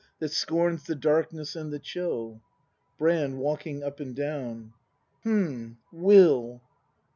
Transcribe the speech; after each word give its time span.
That 0.17 0.31
scorns 0.31 0.85
the 0.87 0.95
darkness 0.95 1.55
and 1.55 1.71
the 1.71 1.77
chill. 1.77 2.41
Brand. 2.97 3.35
[Walki7ig 3.35 3.83
up 3.83 3.99
and 3.99 4.15
down.] 4.15 4.73
H'm, 5.23 5.77
Will! 5.91 6.59